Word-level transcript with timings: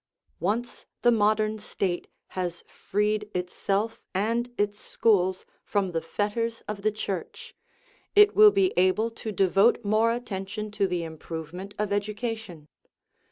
Once 0.39 0.87
the 1.03 1.11
modern 1.11 1.59
State 1.59 2.07
has 2.29 2.63
freed 2.67 3.29
itself 3.35 4.01
and 4.15 4.51
its 4.57 4.79
schools 4.79 5.45
from 5.63 5.91
the 5.91 6.01
fetters 6.01 6.61
of 6.61 6.81
the 6.81 6.91
Church, 6.91 7.53
it 8.15 8.35
will 8.35 8.49
be 8.49 8.73
able 8.77 9.11
to 9.11 9.31
de 9.31 9.47
vote 9.47 9.85
more 9.85 10.11
attention 10.11 10.71
to 10.71 10.87
the 10.87 11.03
improvement 11.03 11.75
of 11.77 11.93
education. 11.93 12.67